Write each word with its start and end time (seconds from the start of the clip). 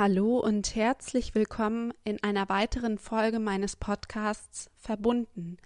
Hallo 0.00 0.38
und 0.38 0.76
herzlich 0.76 1.34
willkommen 1.34 1.92
in 2.04 2.22
einer 2.22 2.48
weiteren 2.48 2.96
Folge 2.96 3.38
meines 3.38 3.76
Podcasts 3.76 4.70
Verbunden. 4.78 5.58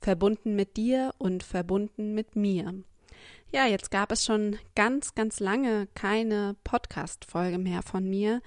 Verbunden 0.00 0.54
mit 0.54 0.76
dir 0.76 1.12
und 1.18 1.42
verbunden 1.42 2.14
mit 2.14 2.36
mir. 2.36 2.72
Ja, 3.50 3.66
jetzt 3.66 3.90
gab 3.90 4.12
es 4.12 4.24
schon 4.24 4.60
ganz, 4.76 5.16
ganz 5.16 5.40
lange 5.40 5.88
keine 5.96 6.54
Podcast-Folge 6.62 7.58
mehr 7.58 7.82
von 7.82 8.08
mir, 8.08 8.42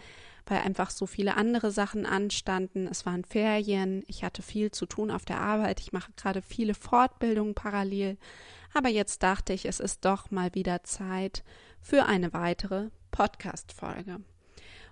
weil 0.45 0.59
einfach 0.59 0.89
so 0.89 1.05
viele 1.07 1.35
andere 1.35 1.71
Sachen 1.71 2.05
anstanden. 2.05 2.87
Es 2.87 3.05
waren 3.05 3.25
Ferien, 3.25 4.05
ich 4.07 4.23
hatte 4.23 4.43
viel 4.43 4.71
zu 4.71 4.85
tun 4.85 5.11
auf 5.11 5.25
der 5.25 5.41
Arbeit, 5.41 5.81
ich 5.81 5.91
mache 5.91 6.13
gerade 6.15 6.41
viele 6.41 6.73
Fortbildungen 6.73 7.53
parallel. 7.53 8.17
Aber 8.73 8.87
jetzt 8.87 9.23
dachte 9.23 9.51
ich, 9.51 9.65
es 9.65 9.81
ist 9.81 10.05
doch 10.05 10.31
mal 10.31 10.55
wieder 10.55 10.85
Zeit 10.85 11.43
für 11.81 12.05
eine 12.05 12.31
weitere 12.31 12.91
Podcast-Folge. 13.11 14.21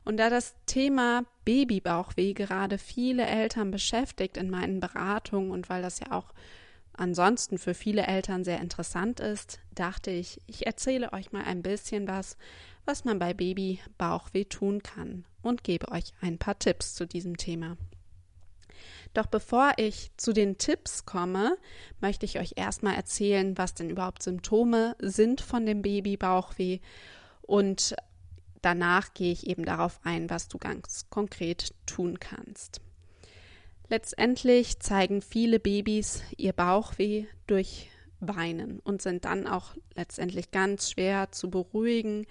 Und 0.03 0.17
da 0.17 0.29
das 0.29 0.55
Thema 0.65 1.25
Babybauchweh 1.45 2.33
gerade 2.33 2.77
viele 2.77 3.25
Eltern 3.25 3.71
beschäftigt 3.71 4.37
in 4.37 4.49
meinen 4.49 4.79
Beratungen 4.79 5.51
und 5.51 5.69
weil 5.69 5.81
das 5.81 5.99
ja 5.99 6.11
auch 6.11 6.33
ansonsten 6.93 7.57
für 7.57 7.73
viele 7.73 8.07
Eltern 8.07 8.43
sehr 8.43 8.59
interessant 8.59 9.19
ist, 9.19 9.59
dachte 9.75 10.11
ich, 10.11 10.41
ich 10.47 10.65
erzähle 10.65 11.13
euch 11.13 11.31
mal 11.31 11.43
ein 11.43 11.61
bisschen 11.61 12.07
was, 12.07 12.37
was 12.85 13.05
man 13.05 13.19
bei 13.19 13.33
Babybauchweh 13.33 14.45
tun 14.45 14.81
kann 14.81 15.25
und 15.41 15.63
gebe 15.63 15.91
euch 15.91 16.13
ein 16.21 16.37
paar 16.37 16.57
Tipps 16.57 16.95
zu 16.95 17.05
diesem 17.05 17.37
Thema. 17.37 17.77
Doch 19.13 19.25
bevor 19.25 19.73
ich 19.77 20.11
zu 20.17 20.31
den 20.31 20.57
Tipps 20.57 21.05
komme, 21.05 21.57
möchte 21.99 22.25
ich 22.25 22.39
euch 22.39 22.53
erstmal 22.55 22.95
erzählen, 22.95 23.57
was 23.57 23.73
denn 23.73 23.89
überhaupt 23.89 24.23
Symptome 24.23 24.95
sind 24.99 25.41
von 25.41 25.65
dem 25.65 25.81
Babybauchweh 25.81 26.79
und 27.41 27.95
danach 28.61 29.13
gehe 29.13 29.31
ich 29.31 29.47
eben 29.47 29.65
darauf 29.65 29.99
ein, 30.03 30.29
was 30.29 30.47
du 30.47 30.57
ganz 30.57 31.05
konkret 31.09 31.73
tun 31.85 32.19
kannst. 32.19 32.81
Letztendlich 33.89 34.79
zeigen 34.79 35.21
viele 35.21 35.59
Babys 35.59 36.23
ihr 36.37 36.53
Bauchweh 36.53 37.25
durch 37.47 37.89
Weinen 38.21 38.79
und 38.79 39.01
sind 39.01 39.25
dann 39.25 39.47
auch 39.47 39.75
letztendlich 39.95 40.51
ganz 40.51 40.91
schwer 40.91 41.31
zu 41.31 41.49
beruhigen, 41.49 42.25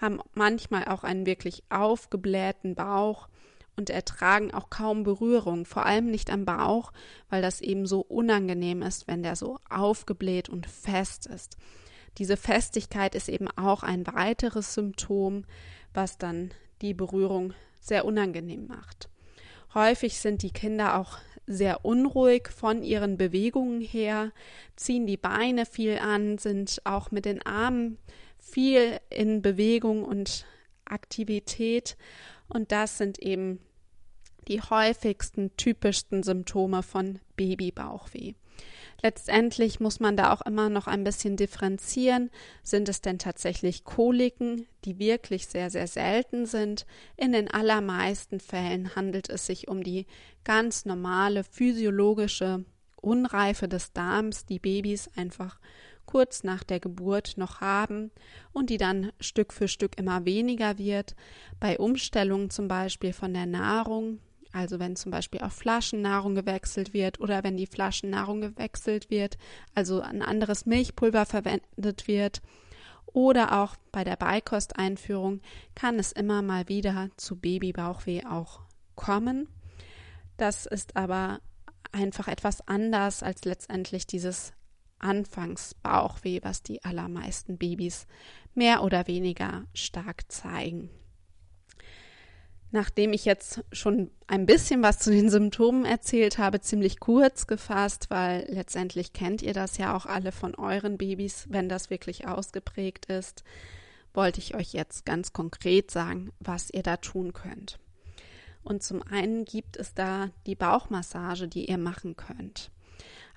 haben 0.00 0.20
manchmal 0.32 0.86
auch 0.86 1.04
einen 1.04 1.26
wirklich 1.26 1.62
aufgeblähten 1.68 2.74
Bauch 2.74 3.28
und 3.76 3.90
ertragen 3.90 4.52
auch 4.52 4.70
kaum 4.70 5.04
Berührung, 5.04 5.66
vor 5.66 5.86
allem 5.86 6.10
nicht 6.10 6.30
am 6.30 6.44
Bauch, 6.44 6.92
weil 7.28 7.42
das 7.42 7.60
eben 7.60 7.86
so 7.86 8.00
unangenehm 8.00 8.82
ist, 8.82 9.06
wenn 9.06 9.22
der 9.22 9.36
so 9.36 9.58
aufgebläht 9.68 10.48
und 10.48 10.66
fest 10.66 11.26
ist. 11.26 11.56
Diese 12.18 12.36
Festigkeit 12.36 13.14
ist 13.14 13.28
eben 13.28 13.48
auch 13.56 13.82
ein 13.82 14.06
weiteres 14.06 14.74
Symptom, 14.74 15.44
was 15.94 16.18
dann 16.18 16.50
die 16.82 16.94
Berührung 16.94 17.54
sehr 17.80 18.04
unangenehm 18.04 18.66
macht. 18.66 19.08
Häufig 19.72 20.18
sind 20.18 20.42
die 20.42 20.52
Kinder 20.52 20.98
auch 20.98 21.18
sehr 21.46 21.84
unruhig 21.84 22.48
von 22.48 22.82
ihren 22.82 23.16
Bewegungen 23.16 23.80
her, 23.80 24.32
ziehen 24.76 25.06
die 25.06 25.16
Beine 25.16 25.66
viel 25.66 25.98
an, 25.98 26.38
sind 26.38 26.80
auch 26.84 27.10
mit 27.10 27.24
den 27.24 27.44
Armen 27.44 27.98
viel 28.38 28.98
in 29.10 29.42
Bewegung 29.42 30.04
und 30.04 30.46
Aktivität 30.84 31.96
und 32.48 32.72
das 32.72 32.98
sind 32.98 33.18
eben 33.18 33.60
die 34.48 34.60
häufigsten, 34.60 35.56
typischsten 35.56 36.22
Symptome 36.22 36.82
von 36.82 37.20
Babybauchweh. 37.36 38.34
Letztendlich 39.02 39.80
muss 39.80 40.00
man 40.00 40.16
da 40.16 40.32
auch 40.32 40.42
immer 40.42 40.68
noch 40.68 40.86
ein 40.86 41.04
bisschen 41.04 41.36
differenzieren. 41.36 42.30
Sind 42.62 42.88
es 42.88 43.00
denn 43.00 43.18
tatsächlich 43.18 43.84
Koliken, 43.84 44.66
die 44.84 44.98
wirklich 44.98 45.46
sehr, 45.46 45.70
sehr 45.70 45.86
selten 45.86 46.46
sind? 46.46 46.86
In 47.16 47.32
den 47.32 47.50
allermeisten 47.50 48.40
Fällen 48.40 48.94
handelt 48.96 49.28
es 49.28 49.46
sich 49.46 49.68
um 49.68 49.82
die 49.82 50.06
ganz 50.44 50.84
normale 50.84 51.44
physiologische 51.44 52.64
Unreife 53.00 53.68
des 53.68 53.92
Darms, 53.92 54.46
die 54.46 54.58
Babys 54.58 55.10
einfach 55.16 55.58
kurz 56.06 56.44
nach 56.44 56.64
der 56.64 56.80
Geburt 56.80 57.34
noch 57.36 57.60
haben 57.60 58.10
und 58.52 58.70
die 58.70 58.76
dann 58.76 59.12
Stück 59.20 59.52
für 59.52 59.68
Stück 59.68 59.98
immer 59.98 60.24
weniger 60.24 60.78
wird. 60.78 61.14
Bei 61.60 61.78
Umstellungen 61.78 62.50
zum 62.50 62.68
Beispiel 62.68 63.12
von 63.12 63.32
der 63.34 63.46
Nahrung 63.46 64.20
also 64.54 64.78
wenn 64.78 64.94
zum 64.94 65.10
Beispiel 65.10 65.40
auf 65.40 65.52
Flaschennahrung 65.52 66.36
gewechselt 66.36 66.94
wird 66.94 67.20
oder 67.20 67.42
wenn 67.42 67.56
die 67.56 67.66
Flaschennahrung 67.66 68.40
gewechselt 68.40 69.10
wird, 69.10 69.36
also 69.74 70.00
ein 70.00 70.22
anderes 70.22 70.64
Milchpulver 70.64 71.26
verwendet 71.26 72.06
wird 72.06 72.40
oder 73.06 73.60
auch 73.60 73.74
bei 73.90 74.04
der 74.04 74.16
Beikosteinführung 74.16 75.40
kann 75.74 75.98
es 75.98 76.12
immer 76.12 76.40
mal 76.40 76.68
wieder 76.68 77.10
zu 77.16 77.36
Babybauchweh 77.36 78.24
auch 78.26 78.60
kommen. 78.94 79.48
Das 80.36 80.66
ist 80.66 80.96
aber 80.96 81.40
einfach 81.90 82.28
etwas 82.28 82.66
anders 82.68 83.24
als 83.24 83.44
letztendlich 83.44 84.06
dieses 84.06 84.52
Anfangsbauchweh, 85.00 86.40
was 86.42 86.62
die 86.62 86.84
allermeisten 86.84 87.58
Babys 87.58 88.06
mehr 88.54 88.84
oder 88.84 89.08
weniger 89.08 89.64
stark 89.74 90.30
zeigen. 90.30 90.90
Nachdem 92.74 93.12
ich 93.12 93.24
jetzt 93.24 93.62
schon 93.70 94.10
ein 94.26 94.46
bisschen 94.46 94.82
was 94.82 94.98
zu 94.98 95.12
den 95.12 95.30
Symptomen 95.30 95.84
erzählt 95.84 96.38
habe, 96.38 96.60
ziemlich 96.60 96.98
kurz 96.98 97.46
gefasst, 97.46 98.06
weil 98.10 98.46
letztendlich 98.48 99.12
kennt 99.12 99.42
ihr 99.42 99.54
das 99.54 99.78
ja 99.78 99.96
auch 99.96 100.06
alle 100.06 100.32
von 100.32 100.56
euren 100.56 100.98
Babys, 100.98 101.46
wenn 101.48 101.68
das 101.68 101.88
wirklich 101.88 102.26
ausgeprägt 102.26 103.06
ist, 103.06 103.44
wollte 104.12 104.40
ich 104.40 104.56
euch 104.56 104.72
jetzt 104.72 105.06
ganz 105.06 105.32
konkret 105.32 105.92
sagen, 105.92 106.32
was 106.40 106.68
ihr 106.68 106.82
da 106.82 106.96
tun 106.96 107.32
könnt. 107.32 107.78
Und 108.64 108.82
zum 108.82 109.04
einen 109.04 109.44
gibt 109.44 109.76
es 109.76 109.94
da 109.94 110.30
die 110.44 110.56
Bauchmassage, 110.56 111.46
die 111.46 111.66
ihr 111.66 111.78
machen 111.78 112.16
könnt. 112.16 112.72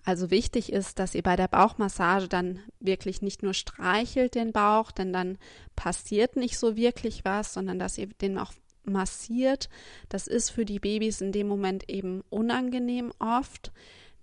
Also 0.03 0.31
wichtig 0.31 0.73
ist, 0.73 0.97
dass 0.97 1.13
ihr 1.13 1.21
bei 1.21 1.35
der 1.35 1.47
Bauchmassage 1.47 2.27
dann 2.27 2.59
wirklich 2.79 3.21
nicht 3.21 3.43
nur 3.43 3.53
streichelt 3.53 4.33
den 4.33 4.51
Bauch, 4.51 4.89
denn 4.89 5.13
dann 5.13 5.37
passiert 5.75 6.37
nicht 6.37 6.57
so 6.57 6.75
wirklich 6.75 7.23
was, 7.23 7.53
sondern 7.53 7.77
dass 7.77 7.99
ihr 7.99 8.07
den 8.07 8.39
auch 8.39 8.51
massiert. 8.87 9.69
Das 10.09 10.27
ist 10.27 10.49
für 10.49 10.65
die 10.65 10.79
Babys 10.79 11.21
in 11.21 11.31
dem 11.31 11.47
Moment 11.47 11.89
eben 11.89 12.23
unangenehm 12.29 13.11
oft. 13.19 13.71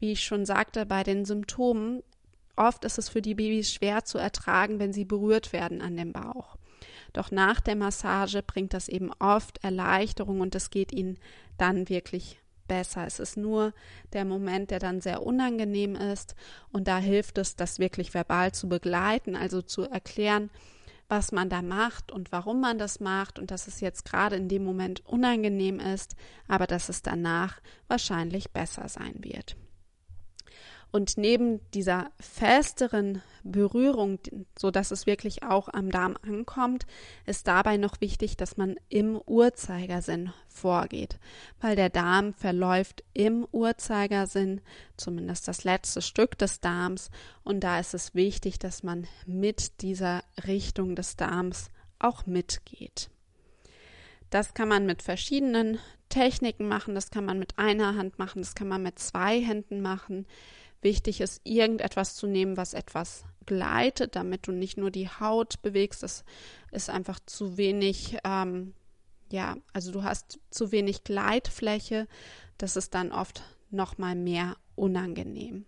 Wie 0.00 0.12
ich 0.12 0.24
schon 0.24 0.44
sagte, 0.44 0.86
bei 0.86 1.02
den 1.02 1.24
Symptomen, 1.24 2.02
oft 2.56 2.84
ist 2.84 2.98
es 2.98 3.08
für 3.08 3.22
die 3.22 3.34
Babys 3.34 3.72
schwer 3.72 4.04
zu 4.04 4.18
ertragen, 4.18 4.78
wenn 4.78 4.92
sie 4.92 5.04
berührt 5.04 5.52
werden 5.52 5.80
an 5.80 5.96
dem 5.96 6.12
Bauch. 6.12 6.56
Doch 7.12 7.30
nach 7.30 7.60
der 7.60 7.76
Massage 7.76 8.42
bringt 8.42 8.74
das 8.74 8.88
eben 8.88 9.12
oft 9.20 9.62
Erleichterung 9.62 10.40
und 10.40 10.54
es 10.54 10.70
geht 10.70 10.92
ihnen 10.92 11.18
dann 11.58 11.88
wirklich 11.88 12.40
besser. 12.66 13.06
Es 13.06 13.20
ist 13.20 13.36
nur 13.36 13.72
der 14.12 14.24
Moment, 14.24 14.70
der 14.70 14.78
dann 14.78 15.00
sehr 15.00 15.22
unangenehm 15.22 15.94
ist 15.94 16.34
und 16.72 16.88
da 16.88 16.98
hilft 16.98 17.38
es, 17.38 17.56
das 17.56 17.78
wirklich 17.78 18.14
verbal 18.14 18.52
zu 18.52 18.68
begleiten, 18.68 19.36
also 19.36 19.62
zu 19.62 19.82
erklären, 19.82 20.50
was 21.08 21.32
man 21.32 21.48
da 21.48 21.62
macht 21.62 22.10
und 22.10 22.32
warum 22.32 22.60
man 22.60 22.78
das 22.78 23.00
macht 23.00 23.38
und 23.38 23.50
dass 23.50 23.66
es 23.66 23.80
jetzt 23.80 24.04
gerade 24.04 24.36
in 24.36 24.48
dem 24.48 24.64
Moment 24.64 25.04
unangenehm 25.06 25.80
ist, 25.80 26.16
aber 26.48 26.66
dass 26.66 26.88
es 26.88 27.02
danach 27.02 27.60
wahrscheinlich 27.88 28.52
besser 28.52 28.88
sein 28.88 29.14
wird. 29.18 29.56
Und 30.94 31.18
neben 31.18 31.58
dieser 31.72 32.12
festeren 32.20 33.20
Berührung, 33.42 34.20
so 34.56 34.70
dass 34.70 34.92
es 34.92 35.08
wirklich 35.08 35.42
auch 35.42 35.68
am 35.68 35.90
Darm 35.90 36.16
ankommt, 36.22 36.86
ist 37.26 37.48
dabei 37.48 37.78
noch 37.78 38.00
wichtig, 38.00 38.36
dass 38.36 38.56
man 38.56 38.76
im 38.90 39.20
Uhrzeigersinn 39.26 40.32
vorgeht, 40.46 41.18
weil 41.60 41.74
der 41.74 41.90
Darm 41.90 42.32
verläuft 42.32 43.02
im 43.12 43.44
Uhrzeigersinn, 43.50 44.60
zumindest 44.96 45.48
das 45.48 45.64
letzte 45.64 46.00
Stück 46.00 46.38
des 46.38 46.60
Darms, 46.60 47.10
und 47.42 47.64
da 47.64 47.80
ist 47.80 47.94
es 47.94 48.14
wichtig, 48.14 48.60
dass 48.60 48.84
man 48.84 49.08
mit 49.26 49.82
dieser 49.82 50.22
Richtung 50.46 50.94
des 50.94 51.16
Darms 51.16 51.70
auch 51.98 52.24
mitgeht. 52.24 53.10
Das 54.30 54.54
kann 54.54 54.68
man 54.68 54.86
mit 54.86 55.02
verschiedenen 55.02 55.80
Techniken 56.08 56.68
machen, 56.68 56.94
das 56.94 57.10
kann 57.10 57.24
man 57.24 57.40
mit 57.40 57.58
einer 57.58 57.96
Hand 57.96 58.20
machen, 58.20 58.42
das 58.42 58.54
kann 58.54 58.68
man 58.68 58.84
mit 58.84 59.00
zwei 59.00 59.40
Händen 59.40 59.80
machen 59.80 60.26
wichtig 60.84 61.20
ist, 61.20 61.40
irgendetwas 61.44 62.14
zu 62.14 62.26
nehmen, 62.26 62.56
was 62.56 62.74
etwas 62.74 63.24
gleitet, 63.46 64.16
damit 64.16 64.46
du 64.46 64.52
nicht 64.52 64.76
nur 64.76 64.90
die 64.90 65.08
Haut 65.08 65.60
bewegst. 65.62 66.02
Das 66.02 66.24
ist 66.70 66.90
einfach 66.90 67.18
zu 67.26 67.56
wenig, 67.56 68.18
ähm, 68.24 68.74
ja, 69.30 69.56
also 69.72 69.92
du 69.92 70.02
hast 70.02 70.38
zu 70.50 70.72
wenig 70.72 71.04
Gleitfläche. 71.04 72.06
Das 72.58 72.76
ist 72.76 72.94
dann 72.94 73.12
oft 73.12 73.42
noch 73.70 73.98
mal 73.98 74.14
mehr 74.14 74.56
unangenehm. 74.76 75.66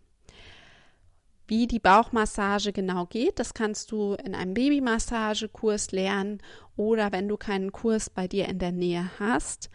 Wie 1.48 1.68
die 1.68 1.78
Bauchmassage 1.78 2.72
genau 2.72 3.06
geht, 3.06 3.38
das 3.38 3.54
kannst 3.54 3.92
du 3.92 4.14
in 4.14 4.34
einem 4.34 4.54
Babymassagekurs 4.54 5.92
lernen 5.92 6.42
oder 6.76 7.12
wenn 7.12 7.28
du 7.28 7.36
keinen 7.36 7.70
Kurs 7.70 8.10
bei 8.10 8.26
dir 8.26 8.48
in 8.48 8.58
der 8.58 8.72
Nähe 8.72 9.10
hast, 9.20 9.70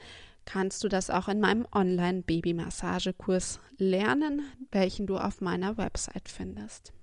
kannst 0.45 0.83
du 0.83 0.88
das 0.88 1.09
auch 1.09 1.27
in 1.27 1.39
meinem 1.39 1.67
Online-Babymassagekurs 1.71 3.59
lernen, 3.77 4.41
welchen 4.71 5.07
du 5.07 5.17
auf 5.17 5.41
meiner 5.41 5.77
Website 5.77 6.29
findest. 6.29 6.93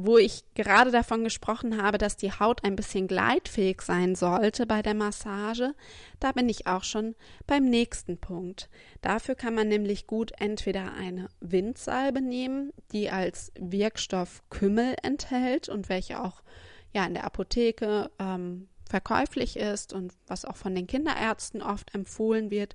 wo 0.00 0.16
ich 0.16 0.44
gerade 0.54 0.92
davon 0.92 1.24
gesprochen 1.24 1.82
habe, 1.82 1.98
dass 1.98 2.16
die 2.16 2.30
Haut 2.30 2.62
ein 2.62 2.76
bisschen 2.76 3.08
gleitfähig 3.08 3.82
sein 3.82 4.14
sollte 4.14 4.64
bei 4.64 4.80
der 4.80 4.94
Massage, 4.94 5.74
da 6.20 6.30
bin 6.30 6.48
ich 6.48 6.68
auch 6.68 6.84
schon 6.84 7.16
beim 7.48 7.64
nächsten 7.64 8.16
Punkt. 8.16 8.70
Dafür 9.02 9.34
kann 9.34 9.56
man 9.56 9.66
nämlich 9.66 10.06
gut 10.06 10.30
entweder 10.38 10.92
eine 10.92 11.28
Windsalbe 11.40 12.20
nehmen, 12.20 12.72
die 12.92 13.10
als 13.10 13.50
Wirkstoff 13.58 14.44
Kümmel 14.50 14.94
enthält 15.02 15.68
und 15.68 15.88
welche 15.88 16.22
auch 16.22 16.42
ja 16.92 17.04
in 17.04 17.14
der 17.14 17.24
Apotheke 17.24 18.12
ähm, 18.20 18.68
verkäuflich 18.88 19.56
ist 19.56 19.92
und 19.92 20.12
was 20.26 20.44
auch 20.44 20.56
von 20.56 20.74
den 20.74 20.86
Kinderärzten 20.86 21.62
oft 21.62 21.94
empfohlen 21.94 22.50
wird, 22.50 22.74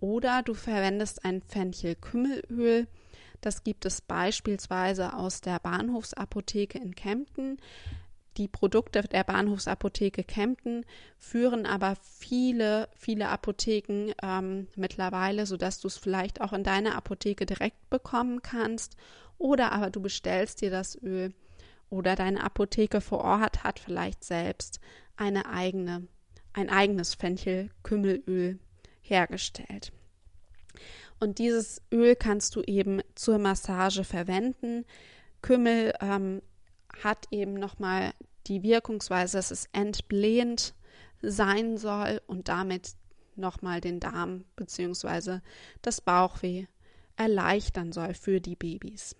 oder 0.00 0.42
du 0.42 0.54
verwendest 0.54 1.24
ein 1.24 1.42
Fenchel-Kümmelöl, 1.42 2.88
das 3.40 3.62
gibt 3.62 3.84
es 3.86 4.00
beispielsweise 4.00 5.14
aus 5.14 5.40
der 5.40 5.58
Bahnhofsapotheke 5.58 6.78
in 6.78 6.94
Kempten. 6.94 7.58
Die 8.36 8.48
Produkte 8.48 9.02
der 9.02 9.24
Bahnhofsapotheke 9.24 10.24
Kempten 10.24 10.86
führen 11.18 11.66
aber 11.66 11.96
viele, 12.02 12.88
viele 12.96 13.28
Apotheken 13.28 14.12
ähm, 14.22 14.68
mittlerweile, 14.76 15.44
sodass 15.44 15.80
du 15.80 15.88
es 15.88 15.98
vielleicht 15.98 16.40
auch 16.40 16.52
in 16.52 16.64
deiner 16.64 16.96
Apotheke 16.96 17.46
direkt 17.46 17.90
bekommen 17.90 18.42
kannst. 18.42 18.96
Oder 19.38 19.72
aber 19.72 19.90
du 19.90 20.00
bestellst 20.00 20.62
dir 20.62 20.70
das 20.70 21.00
Öl 21.02 21.34
oder 21.90 22.16
deine 22.16 22.42
Apotheke 22.42 23.02
vor 23.02 23.22
Ort 23.22 23.64
hat 23.64 23.78
vielleicht 23.78 24.24
selbst 24.24 24.80
eine 25.16 25.46
eigene, 25.46 26.06
ein 26.52 26.70
eigenes 26.70 27.14
Fenchel-Kümmelöl 27.14 28.58
hergestellt. 29.00 29.92
Und 31.20 31.38
dieses 31.38 31.82
Öl 31.92 32.16
kannst 32.16 32.56
du 32.56 32.62
eben 32.62 33.00
zur 33.14 33.38
Massage 33.38 34.04
verwenden. 34.04 34.84
Kümmel 35.40 35.92
ähm, 36.00 36.42
hat 37.02 37.26
eben 37.30 37.54
nochmal 37.54 38.12
die 38.48 38.62
Wirkungsweise, 38.62 39.36
dass 39.38 39.50
es 39.50 39.68
entblähend 39.72 40.74
sein 41.20 41.76
soll 41.76 42.20
und 42.26 42.48
damit 42.48 42.94
nochmal 43.36 43.80
den 43.80 44.00
Darm 44.00 44.44
bzw. 44.56 45.38
das 45.80 46.00
Bauchweh 46.00 46.66
erleichtern 47.16 47.92
soll 47.92 48.14
für 48.14 48.40
die 48.40 48.56
Babys. 48.56 49.14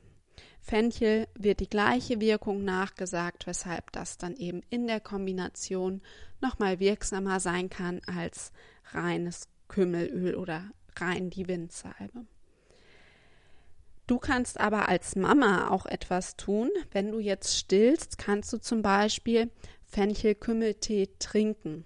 Fenchel 0.63 1.27
wird 1.35 1.61
die 1.61 1.69
gleiche 1.69 2.21
Wirkung 2.21 2.65
nachgesagt, 2.65 3.47
weshalb 3.47 3.91
das 3.93 4.17
dann 4.17 4.37
eben 4.37 4.63
in 4.71 4.87
der 4.87 5.01
Kombination 5.01 6.01
nochmal 6.41 6.79
wirksamer 6.79 7.41
sein 7.41 7.69
kann 7.69 8.01
als 8.07 8.53
reines 8.93 9.49
Kümmelöl 9.69 10.37
oder 10.37 10.71
rein 10.97 11.31
die 11.31 11.49
Windsalbe. 11.49 12.27
Du 14.07 14.19
kannst 14.19 14.61
aber 14.61 14.89
als 14.89 15.17
Mama 15.17 15.69
auch 15.69 15.87
etwas 15.87 16.37
tun. 16.37 16.71
Wenn 16.91 17.11
du 17.11 17.19
jetzt 17.19 17.57
stillst, 17.57 18.19
kannst 18.19 18.53
du 18.53 18.59
zum 18.59 18.83
Beispiel 18.83 19.51
Fenchelkümmeltee 19.87 21.09
trinken. 21.19 21.85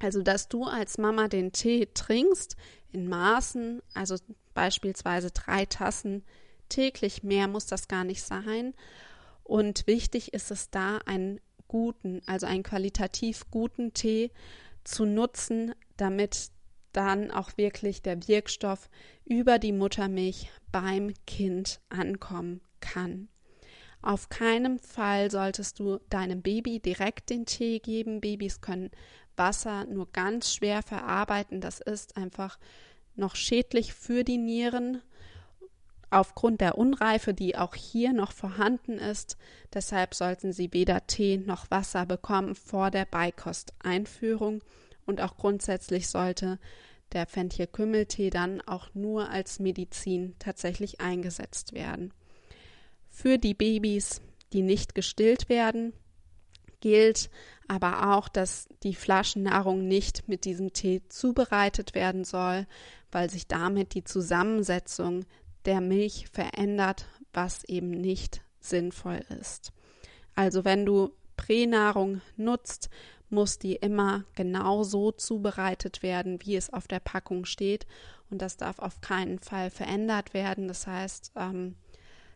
Also, 0.00 0.22
dass 0.22 0.48
du 0.48 0.64
als 0.64 0.98
Mama 0.98 1.28
den 1.28 1.52
Tee 1.52 1.88
trinkst 1.92 2.56
in 2.92 3.08
Maßen, 3.08 3.82
also 3.94 4.16
beispielsweise 4.54 5.30
drei 5.30 5.66
Tassen 5.66 6.24
täglich, 6.68 7.22
mehr 7.22 7.48
muss 7.48 7.66
das 7.66 7.88
gar 7.88 8.04
nicht 8.04 8.22
sein. 8.22 8.74
Und 9.42 9.86
wichtig 9.86 10.32
ist 10.32 10.50
es 10.50 10.70
da, 10.70 10.98
einen 11.06 11.40
guten, 11.68 12.22
also 12.26 12.46
einen 12.46 12.62
qualitativ 12.62 13.50
guten 13.50 13.92
Tee 13.92 14.30
zu 14.84 15.04
nutzen, 15.04 15.74
damit 15.96 16.50
dann 16.92 17.30
auch 17.30 17.56
wirklich 17.56 18.02
der 18.02 18.28
Wirkstoff 18.28 18.88
über 19.24 19.58
die 19.58 19.72
Muttermilch 19.72 20.50
beim 20.70 21.12
Kind 21.26 21.80
ankommen 21.88 22.60
kann. 22.80 23.28
Auf 24.02 24.28
keinen 24.28 24.78
Fall 24.78 25.30
solltest 25.30 25.78
du 25.78 25.98
deinem 26.10 26.42
Baby 26.42 26.78
direkt 26.78 27.30
den 27.30 27.46
Tee 27.46 27.78
geben. 27.78 28.20
Babys 28.20 28.60
können 28.60 28.90
Wasser 29.36 29.86
nur 29.86 30.12
ganz 30.12 30.54
schwer 30.54 30.82
verarbeiten. 30.82 31.60
Das 31.60 31.80
ist 31.80 32.16
einfach 32.16 32.58
noch 33.16 33.34
schädlich 33.34 33.94
für 33.94 34.22
die 34.22 34.38
Nieren 34.38 35.02
aufgrund 36.14 36.60
der 36.60 36.78
Unreife, 36.78 37.34
die 37.34 37.56
auch 37.56 37.74
hier 37.74 38.12
noch 38.12 38.32
vorhanden 38.32 38.98
ist. 38.98 39.36
Deshalb 39.72 40.14
sollten 40.14 40.52
sie 40.52 40.72
weder 40.72 41.06
Tee 41.06 41.38
noch 41.38 41.70
Wasser 41.70 42.06
bekommen 42.06 42.54
vor 42.54 42.90
der 42.90 43.04
Beikosteinführung 43.04 44.62
und 45.06 45.20
auch 45.20 45.36
grundsätzlich 45.36 46.08
sollte 46.08 46.58
der 47.12 47.26
Fenchel-Kümmeltee 47.26 48.30
dann 48.30 48.60
auch 48.62 48.88
nur 48.94 49.30
als 49.30 49.58
Medizin 49.60 50.34
tatsächlich 50.38 51.00
eingesetzt 51.00 51.72
werden. 51.72 52.12
Für 53.10 53.38
die 53.38 53.54
Babys, 53.54 54.20
die 54.52 54.62
nicht 54.62 54.94
gestillt 54.94 55.48
werden, 55.48 55.92
gilt 56.80 57.30
aber 57.68 58.14
auch, 58.14 58.28
dass 58.28 58.68
die 58.82 58.94
Flaschennahrung 58.94 59.86
nicht 59.86 60.28
mit 60.28 60.44
diesem 60.44 60.72
Tee 60.72 61.02
zubereitet 61.08 61.94
werden 61.94 62.24
soll, 62.24 62.66
weil 63.10 63.30
sich 63.30 63.46
damit 63.46 63.94
die 63.94 64.04
Zusammensetzung 64.04 65.24
der 65.64 65.80
Milch 65.80 66.26
verändert, 66.32 67.06
was 67.32 67.64
eben 67.64 67.90
nicht 67.90 68.42
sinnvoll 68.60 69.20
ist. 69.40 69.72
Also 70.34 70.64
wenn 70.64 70.84
du 70.86 71.10
Pränahrung 71.36 72.20
nutzt, 72.36 72.90
muss 73.30 73.58
die 73.58 73.74
immer 73.74 74.24
genau 74.34 74.82
so 74.82 75.10
zubereitet 75.12 76.02
werden, 76.02 76.38
wie 76.42 76.56
es 76.56 76.72
auf 76.72 76.86
der 76.86 77.00
Packung 77.00 77.44
steht. 77.44 77.86
Und 78.30 78.40
das 78.40 78.56
darf 78.56 78.78
auf 78.78 79.00
keinen 79.00 79.38
Fall 79.38 79.70
verändert 79.70 80.34
werden. 80.34 80.68
Das 80.68 80.86
heißt, 80.86 81.32
ähm, 81.36 81.74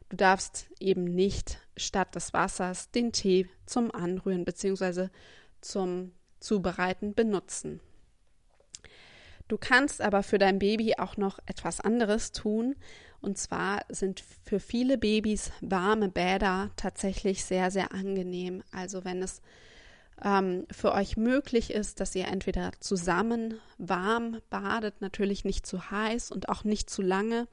du 0.08 0.16
darfst 0.16 0.68
eben 0.80 1.04
nicht 1.04 1.58
statt 1.76 2.14
des 2.14 2.32
Wassers 2.32 2.90
den 2.90 3.12
Tee 3.12 3.48
zum 3.66 3.94
Anrühren 3.94 4.44
bzw. 4.44 5.08
zum 5.60 6.12
Zubereiten 6.40 7.14
benutzen. 7.14 7.80
Du 9.48 9.56
kannst 9.56 10.02
aber 10.02 10.22
für 10.22 10.38
dein 10.38 10.58
Baby 10.58 10.96
auch 10.98 11.16
noch 11.16 11.38
etwas 11.46 11.80
anderes 11.80 12.32
tun. 12.32 12.76
Und 13.20 13.36
zwar 13.36 13.80
sind 13.88 14.22
für 14.44 14.60
viele 14.60 14.96
Babys 14.96 15.50
warme 15.60 16.08
Bäder 16.08 16.70
tatsächlich 16.76 17.44
sehr, 17.44 17.70
sehr 17.70 17.92
angenehm. 17.92 18.62
Also 18.70 19.04
wenn 19.04 19.22
es 19.22 19.42
ähm, 20.24 20.66
für 20.70 20.92
euch 20.92 21.16
möglich 21.16 21.72
ist, 21.72 22.00
dass 22.00 22.14
ihr 22.14 22.28
entweder 22.28 22.72
zusammen 22.80 23.54
warm 23.76 24.38
badet, 24.50 25.00
natürlich 25.00 25.44
nicht 25.44 25.66
zu 25.66 25.90
heiß 25.90 26.30
und 26.30 26.48
auch 26.48 26.64
nicht 26.64 26.90
zu 26.90 27.02
lange. 27.02 27.48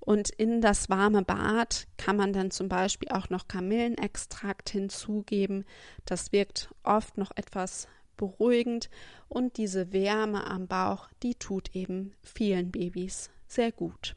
Und 0.00 0.30
in 0.30 0.62
das 0.62 0.88
warme 0.88 1.22
Bad 1.22 1.86
kann 1.98 2.16
man 2.16 2.32
dann 2.32 2.50
zum 2.50 2.68
Beispiel 2.68 3.10
auch 3.10 3.28
noch 3.28 3.48
Kamillenextrakt 3.48 4.70
hinzugeben. 4.70 5.66
Das 6.06 6.32
wirkt 6.32 6.70
oft 6.82 7.18
noch 7.18 7.32
etwas 7.36 7.86
beruhigend 8.16 8.88
und 9.28 9.56
diese 9.56 9.92
Wärme 9.92 10.46
am 10.46 10.66
Bauch, 10.66 11.08
die 11.22 11.34
tut 11.34 11.74
eben 11.74 12.14
vielen 12.22 12.70
Babys 12.70 13.30
sehr 13.46 13.72
gut. 13.72 14.16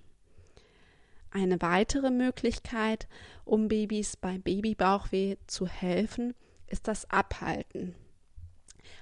Eine 1.33 1.63
weitere 1.63 2.11
Möglichkeit, 2.11 3.07
um 3.43 3.67
Babys 3.67 4.15
bei 4.17 4.37
Babybauchweh 4.37 5.37
zu 5.47 5.65
helfen, 5.65 6.35
ist 6.67 6.87
das 6.87 7.09
Abhalten. 7.09 7.95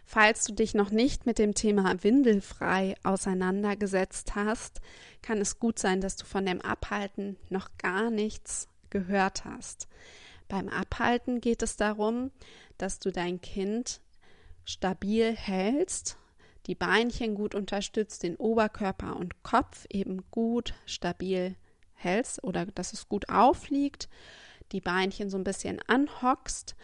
Falls 0.06 0.46
du 0.46 0.54
dich 0.54 0.74
noch 0.74 0.92
nicht 0.92 1.26
mit 1.26 1.40
dem 1.40 1.54
Thema 1.56 2.02
Windelfrei 2.06 2.96
auseinandergesetzt 3.04 4.34
hast, 4.34 4.80
kann 5.22 5.40
es 5.40 5.60
gut 5.60 5.78
sein, 5.78 6.00
dass 6.00 6.16
du 6.16 6.26
von 6.26 6.46
dem 6.46 6.62
Abhalten 6.62 7.36
noch 7.50 7.68
gar 7.78 8.10
nichts 8.10 8.70
gehört 8.92 9.44
hast. 9.44 9.90
Beim 10.48 10.70
Abhalten 10.70 11.42
geht 11.42 11.62
es 11.62 11.76
darum, 11.76 12.32
dass 12.78 13.00
du 13.00 13.12
dein 13.12 13.42
Kind 13.42 14.00
stabil 14.64 15.36
hältst, 15.36 16.16
die 16.68 16.76
Beinchen 16.76 17.36
gut 17.36 17.56
unterstützt, 17.56 18.24
den 18.24 18.38
Oberkörper 18.38 19.18
und 19.18 19.44
Kopf 19.44 19.86
eben 19.90 20.24
gut 20.32 20.74
stabil 20.86 21.58
hältst 22.04 22.44
oder 22.44 22.66
dass 22.66 22.94
es 22.94 23.10
gut 23.10 23.30
aufliegt, 23.30 24.10
die 24.72 24.82
Beinchen 24.82 25.30
so 25.30 25.38
ein 25.38 25.44
bisschen 25.44 25.80
anhockst 25.88 26.76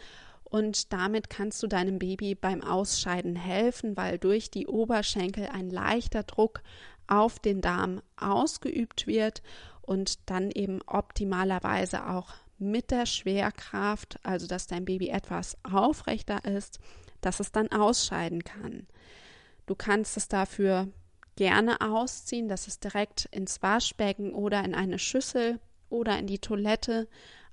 und 0.50 0.92
damit 0.92 1.28
kannst 1.28 1.62
du 1.62 1.66
deinem 1.66 1.98
Baby 1.98 2.34
beim 2.34 2.62
Ausscheiden 2.62 3.36
helfen, 3.36 3.96
weil 3.96 4.18
durch 4.18 4.50
die 4.50 4.66
Oberschenkel 4.66 5.46
ein 5.52 5.70
leichter 5.70 6.22
Druck 6.22 6.62
auf 7.06 7.38
den 7.38 7.60
Darm 7.60 8.00
ausgeübt 8.16 9.06
wird 9.06 9.42
und 9.82 10.30
dann 10.30 10.50
eben 10.50 10.80
optimalerweise 10.86 12.06
auch 12.06 12.34
mit 12.58 12.90
der 12.90 13.06
Schwerkraft, 13.06 14.18
also 14.22 14.46
dass 14.46 14.66
dein 14.66 14.84
Baby 14.84 15.08
etwas 15.08 15.56
aufrechter 15.64 16.44
ist, 16.44 16.80
dass 17.20 17.40
es 17.40 17.52
dann 17.52 17.70
ausscheiden 17.70 18.42
kann. 18.42 18.86
Du 19.66 19.74
kannst 19.74 20.16
es 20.16 20.28
dafür 20.28 20.88
gerne 21.38 21.80
ausziehen, 21.80 22.48
dass 22.48 22.66
es 22.66 22.80
direkt 22.80 23.26
ins 23.26 23.62
Waschbecken 23.62 24.34
oder 24.34 24.64
in 24.64 24.74
eine 24.74 24.98
Schüssel 24.98 25.60
oder 25.88 26.18
in 26.18 26.26
die 26.26 26.40
Toilette 26.40 27.06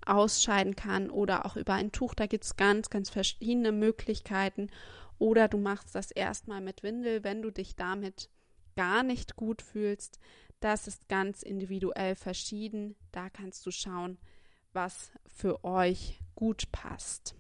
ausscheiden 0.03 0.75
kann 0.75 1.11
oder 1.11 1.45
auch 1.45 1.55
über 1.55 1.73
ein 1.73 1.91
Tuch. 1.91 2.15
Da 2.15 2.25
gibt 2.25 2.45
es 2.45 2.55
ganz, 2.55 2.89
ganz 2.89 3.11
verschiedene 3.11 3.71
Möglichkeiten. 3.71 4.71
Oder 5.19 5.47
du 5.47 5.59
machst 5.59 5.93
das 5.93 6.09
erstmal 6.09 6.61
mit 6.61 6.81
Windel, 6.81 7.23
wenn 7.23 7.43
du 7.43 7.51
dich 7.51 7.75
damit 7.75 8.31
gar 8.75 9.03
nicht 9.03 9.35
gut 9.35 9.61
fühlst. 9.61 10.17
Das 10.61 10.87
ist 10.87 11.07
ganz 11.07 11.43
individuell 11.43 12.15
verschieden. 12.15 12.95
Da 13.11 13.29
kannst 13.29 13.67
du 13.67 13.71
schauen, 13.71 14.17
was 14.73 15.11
für 15.27 15.63
euch 15.63 16.19
gut 16.33 16.71
passt. 16.71 17.35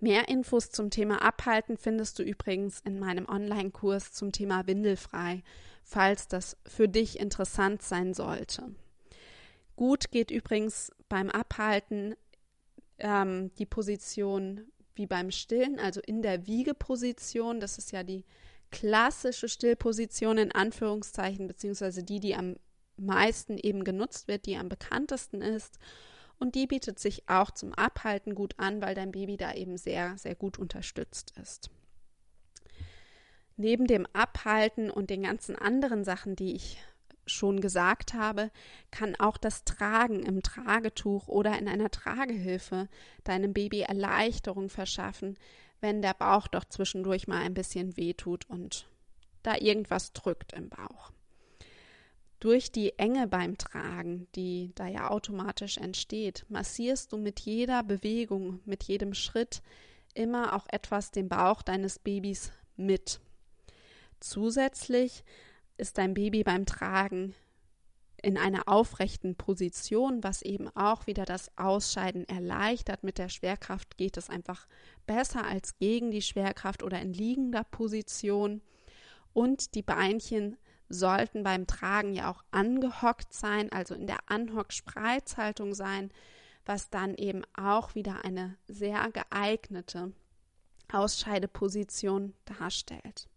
Mehr 0.00 0.28
Infos 0.28 0.70
zum 0.70 0.88
Thema 0.90 1.22
Abhalten 1.22 1.76
findest 1.76 2.18
du 2.18 2.22
übrigens 2.22 2.80
in 2.80 2.98
meinem 2.98 3.28
Online-Kurs 3.28 4.12
zum 4.12 4.32
Thema 4.32 4.66
Windelfrei, 4.66 5.42
falls 5.84 6.26
das 6.26 6.56
für 6.66 6.88
dich 6.88 7.18
interessant 7.20 7.82
sein 7.82 8.14
sollte. 8.14 8.74
Gut 9.76 10.10
geht 10.10 10.30
übrigens 10.30 10.90
beim 11.10 11.28
Abhalten 11.30 12.14
ähm, 12.98 13.50
die 13.58 13.66
Position 13.66 14.70
wie 14.94 15.06
beim 15.06 15.30
Stillen, 15.30 15.78
also 15.78 16.00
in 16.00 16.22
der 16.22 16.46
Wiegeposition. 16.46 17.60
Das 17.60 17.76
ist 17.76 17.92
ja 17.92 18.02
die 18.02 18.24
klassische 18.70 19.48
Stillposition 19.48 20.38
in 20.38 20.52
Anführungszeichen, 20.52 21.46
beziehungsweise 21.46 22.02
die, 22.02 22.20
die 22.20 22.34
am 22.34 22.56
meisten 22.96 23.58
eben 23.58 23.84
genutzt 23.84 24.28
wird, 24.28 24.46
die 24.46 24.56
am 24.56 24.68
bekanntesten 24.68 25.42
ist. 25.42 25.78
Und 26.40 26.54
die 26.54 26.66
bietet 26.66 26.98
sich 26.98 27.28
auch 27.28 27.50
zum 27.50 27.74
Abhalten 27.74 28.34
gut 28.34 28.54
an, 28.58 28.80
weil 28.80 28.94
dein 28.94 29.12
Baby 29.12 29.36
da 29.36 29.52
eben 29.52 29.76
sehr, 29.76 30.16
sehr 30.16 30.34
gut 30.34 30.58
unterstützt 30.58 31.34
ist. 31.40 31.70
Neben 33.58 33.86
dem 33.86 34.06
Abhalten 34.14 34.90
und 34.90 35.10
den 35.10 35.22
ganzen 35.22 35.54
anderen 35.54 36.02
Sachen, 36.02 36.36
die 36.36 36.56
ich 36.56 36.78
schon 37.26 37.60
gesagt 37.60 38.14
habe, 38.14 38.50
kann 38.90 39.14
auch 39.16 39.36
das 39.36 39.64
Tragen 39.64 40.22
im 40.22 40.42
Tragetuch 40.42 41.28
oder 41.28 41.58
in 41.58 41.68
einer 41.68 41.90
Tragehilfe 41.90 42.88
deinem 43.22 43.52
Baby 43.52 43.82
Erleichterung 43.82 44.70
verschaffen, 44.70 45.38
wenn 45.82 46.00
der 46.00 46.14
Bauch 46.14 46.48
doch 46.48 46.64
zwischendurch 46.64 47.28
mal 47.28 47.42
ein 47.42 47.54
bisschen 47.54 47.98
wehtut 47.98 48.48
und 48.48 48.88
da 49.42 49.56
irgendwas 49.58 50.14
drückt 50.14 50.54
im 50.54 50.70
Bauch. 50.70 51.12
Durch 52.40 52.72
die 52.72 52.98
Enge 52.98 53.28
beim 53.28 53.58
Tragen, 53.58 54.26
die 54.34 54.72
da 54.74 54.86
ja 54.86 55.10
automatisch 55.10 55.76
entsteht, 55.76 56.46
massierst 56.48 57.12
du 57.12 57.18
mit 57.18 57.40
jeder 57.40 57.82
Bewegung, 57.82 58.60
mit 58.64 58.84
jedem 58.84 59.12
Schritt 59.12 59.62
immer 60.14 60.54
auch 60.54 60.66
etwas 60.70 61.10
den 61.10 61.28
Bauch 61.28 61.60
deines 61.60 61.98
Babys 61.98 62.50
mit. 62.76 63.20
Zusätzlich 64.20 65.22
ist 65.76 65.98
dein 65.98 66.14
Baby 66.14 66.42
beim 66.42 66.64
Tragen 66.64 67.34
in 68.22 68.38
einer 68.38 68.68
aufrechten 68.68 69.34
Position, 69.34 70.22
was 70.24 70.40
eben 70.40 70.68
auch 70.74 71.06
wieder 71.06 71.26
das 71.26 71.50
Ausscheiden 71.56 72.26
erleichtert. 72.26 73.02
Mit 73.02 73.18
der 73.18 73.28
Schwerkraft 73.28 73.98
geht 73.98 74.16
es 74.16 74.30
einfach 74.30 74.66
besser 75.06 75.46
als 75.46 75.78
gegen 75.78 76.10
die 76.10 76.22
Schwerkraft 76.22 76.82
oder 76.82 77.00
in 77.00 77.12
liegender 77.12 77.64
Position. 77.64 78.62
Und 79.32 79.74
die 79.74 79.82
Beinchen 79.82 80.56
sollten 80.90 81.42
beim 81.42 81.66
Tragen 81.66 82.12
ja 82.12 82.30
auch 82.30 82.42
angehockt 82.50 83.32
sein, 83.32 83.72
also 83.72 83.94
in 83.94 84.06
der 84.06 84.18
Anhock-Spreizhaltung 84.26 85.72
sein, 85.72 86.10
was 86.66 86.90
dann 86.90 87.14
eben 87.14 87.42
auch 87.56 87.94
wieder 87.94 88.24
eine 88.24 88.56
sehr 88.68 89.08
geeignete 89.10 90.12
Ausscheideposition 90.92 92.34
darstellt. 92.44 93.28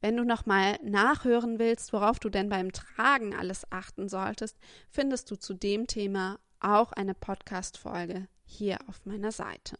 Wenn 0.00 0.16
du 0.16 0.24
nochmal 0.24 0.78
nachhören 0.82 1.58
willst, 1.58 1.92
worauf 1.92 2.18
du 2.18 2.28
denn 2.28 2.48
beim 2.48 2.72
Tragen 2.72 3.34
alles 3.34 3.70
achten 3.70 4.08
solltest, 4.08 4.58
findest 4.90 5.30
du 5.30 5.36
zu 5.36 5.54
dem 5.54 5.86
Thema 5.86 6.40
auch 6.60 6.92
eine 6.92 7.14
Podcast-Folge 7.14 8.26
hier 8.44 8.78
auf 8.88 9.04
meiner 9.06 9.32
Seite. 9.32 9.76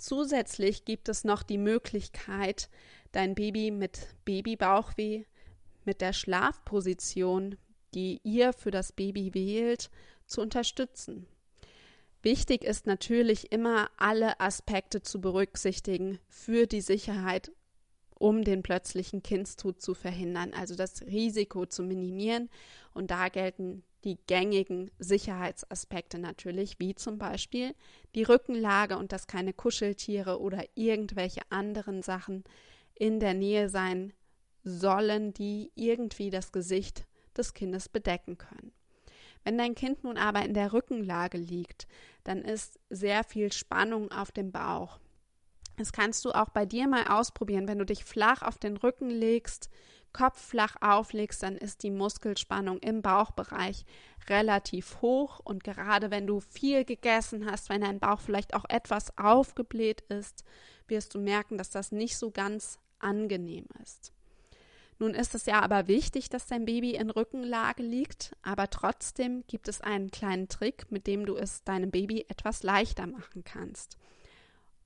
Zusätzlich 0.00 0.86
gibt 0.86 1.10
es 1.10 1.24
noch 1.24 1.42
die 1.42 1.58
Möglichkeit, 1.58 2.70
dein 3.12 3.34
Baby 3.34 3.70
mit 3.70 4.08
Babybauchweh, 4.24 5.26
mit 5.84 6.00
der 6.00 6.14
Schlafposition, 6.14 7.58
die 7.92 8.18
ihr 8.24 8.54
für 8.54 8.70
das 8.70 8.92
Baby 8.92 9.34
wählt, 9.34 9.90
zu 10.24 10.40
unterstützen. 10.40 11.26
Wichtig 12.22 12.64
ist 12.64 12.86
natürlich 12.86 13.52
immer, 13.52 13.90
alle 13.98 14.40
Aspekte 14.40 15.02
zu 15.02 15.20
berücksichtigen 15.20 16.18
für 16.28 16.66
die 16.66 16.80
Sicherheit, 16.80 17.52
um 18.14 18.42
den 18.42 18.62
plötzlichen 18.62 19.22
Kindstod 19.22 19.82
zu 19.82 19.92
verhindern, 19.92 20.54
also 20.54 20.76
das 20.76 21.02
Risiko 21.02 21.66
zu 21.66 21.82
minimieren. 21.82 22.48
Und 22.94 23.10
da 23.10 23.28
gelten 23.28 23.82
die 24.04 24.18
gängigen 24.26 24.90
Sicherheitsaspekte 24.98 26.18
natürlich, 26.18 26.78
wie 26.78 26.94
zum 26.94 27.18
Beispiel 27.18 27.74
die 28.14 28.22
Rückenlage 28.22 28.96
und 28.96 29.12
dass 29.12 29.26
keine 29.26 29.52
Kuscheltiere 29.52 30.40
oder 30.40 30.64
irgendwelche 30.74 31.42
anderen 31.50 32.02
Sachen 32.02 32.44
in 32.94 33.20
der 33.20 33.34
Nähe 33.34 33.68
sein 33.68 34.12
sollen, 34.62 35.32
die 35.32 35.72
irgendwie 35.74 36.30
das 36.30 36.52
Gesicht 36.52 37.06
des 37.36 37.54
Kindes 37.54 37.88
bedecken 37.88 38.38
können. 38.38 38.72
Wenn 39.44 39.56
dein 39.56 39.74
Kind 39.74 40.04
nun 40.04 40.18
aber 40.18 40.44
in 40.44 40.54
der 40.54 40.72
Rückenlage 40.72 41.38
liegt, 41.38 41.86
dann 42.24 42.42
ist 42.42 42.78
sehr 42.90 43.24
viel 43.24 43.52
Spannung 43.52 44.10
auf 44.12 44.32
dem 44.32 44.52
Bauch. 44.52 44.98
Das 45.76 45.92
kannst 45.92 46.26
du 46.26 46.32
auch 46.32 46.50
bei 46.50 46.66
dir 46.66 46.86
mal 46.88 47.06
ausprobieren. 47.06 47.66
Wenn 47.66 47.78
du 47.78 47.86
dich 47.86 48.04
flach 48.04 48.42
auf 48.42 48.58
den 48.58 48.76
Rücken 48.76 49.08
legst, 49.08 49.70
Kopf 50.12 50.40
flach 50.40 50.76
auflegst, 50.80 51.42
dann 51.42 51.56
ist 51.56 51.82
die 51.82 51.90
Muskelspannung 51.90 52.78
im 52.78 53.02
Bauchbereich 53.02 53.84
relativ 54.28 55.00
hoch. 55.02 55.40
Und 55.42 55.64
gerade 55.64 56.10
wenn 56.10 56.26
du 56.26 56.40
viel 56.40 56.84
gegessen 56.84 57.50
hast, 57.50 57.68
wenn 57.68 57.80
dein 57.80 58.00
Bauch 58.00 58.20
vielleicht 58.20 58.54
auch 58.54 58.64
etwas 58.68 59.16
aufgebläht 59.18 60.02
ist, 60.02 60.44
wirst 60.88 61.14
du 61.14 61.18
merken, 61.18 61.58
dass 61.58 61.70
das 61.70 61.92
nicht 61.92 62.16
so 62.16 62.30
ganz 62.30 62.78
angenehm 62.98 63.66
ist. 63.82 64.12
Nun 64.98 65.14
ist 65.14 65.34
es 65.34 65.46
ja 65.46 65.62
aber 65.62 65.88
wichtig, 65.88 66.28
dass 66.28 66.46
dein 66.46 66.66
Baby 66.66 66.94
in 66.94 67.08
Rückenlage 67.08 67.82
liegt, 67.82 68.36
aber 68.42 68.68
trotzdem 68.68 69.44
gibt 69.46 69.66
es 69.66 69.80
einen 69.80 70.10
kleinen 70.10 70.48
Trick, 70.48 70.92
mit 70.92 71.06
dem 71.06 71.24
du 71.24 71.36
es 71.36 71.64
deinem 71.64 71.90
Baby 71.90 72.26
etwas 72.28 72.62
leichter 72.62 73.06
machen 73.06 73.42
kannst. 73.42 73.96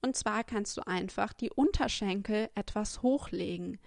Und 0.02 0.14
zwar 0.14 0.44
kannst 0.44 0.76
du 0.76 0.86
einfach 0.86 1.32
die 1.32 1.50
Unterschenkel 1.50 2.48
etwas 2.54 3.02
hochlegen, 3.02 3.80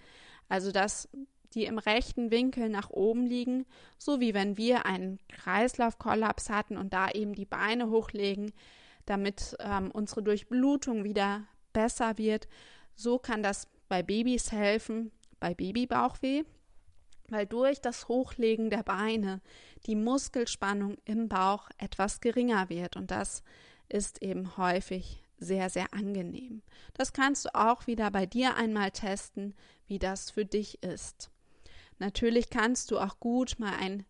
also 0.48 0.72
dass 0.72 1.08
die 1.54 1.64
im 1.64 1.78
rechten 1.78 2.30
Winkel 2.30 2.68
nach 2.68 2.90
oben 2.90 3.26
liegen, 3.26 3.66
so 3.96 4.20
wie 4.20 4.34
wenn 4.34 4.56
wir 4.56 4.86
einen 4.86 5.18
Kreislaufkollaps 5.28 6.50
hatten 6.50 6.76
und 6.76 6.92
da 6.92 7.10
eben 7.10 7.34
die 7.34 7.46
Beine 7.46 7.90
hochlegen, 7.90 8.52
damit 9.06 9.56
ähm, 9.60 9.90
unsere 9.90 10.22
Durchblutung 10.22 11.04
wieder 11.04 11.46
besser 11.72 12.18
wird. 12.18 12.48
So 12.94 13.18
kann 13.18 13.42
das 13.42 13.68
bei 13.88 14.02
Babys 14.02 14.52
helfen, 14.52 15.10
bei 15.40 15.54
Babybauchweh, 15.54 16.44
weil 17.30 17.46
durch 17.46 17.80
das 17.80 18.08
Hochlegen 18.08 18.68
der 18.68 18.82
Beine 18.82 19.40
die 19.86 19.96
Muskelspannung 19.96 20.96
im 21.04 21.28
Bauch 21.28 21.70
etwas 21.78 22.20
geringer 22.20 22.68
wird 22.68 22.96
und 22.96 23.10
das 23.10 23.42
ist 23.88 24.20
eben 24.22 24.56
häufig 24.58 25.22
sehr, 25.38 25.70
sehr 25.70 25.92
angenehm. 25.94 26.62
Das 26.94 27.12
kannst 27.12 27.44
du 27.44 27.54
auch 27.54 27.86
wieder 27.86 28.10
bei 28.10 28.26
dir 28.26 28.56
einmal 28.56 28.90
testen, 28.90 29.54
wie 29.86 29.98
das 29.98 30.30
für 30.30 30.44
dich 30.44 30.82
ist. 30.82 31.30
Natürlich 31.98 32.50
kannst 32.50 32.90
du 32.90 32.98
auch 32.98 33.18
gut 33.20 33.58
mal 33.58 33.74
ein 33.80 34.04